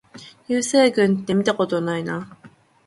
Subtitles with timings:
[0.47, 2.35] 流星群ってみたことないな